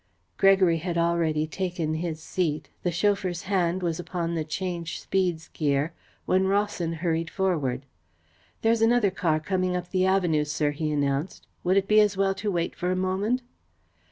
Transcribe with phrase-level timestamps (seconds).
[0.37, 5.93] Gregory had already taken his seat, the chauffeur's hand was upon the change speeds gear,
[6.25, 7.85] when Rawson hurried forward.
[8.63, 11.45] "There is another car coming up the avenue, sir," he announced.
[11.63, 13.43] "Would it be as well to wait for a moment?"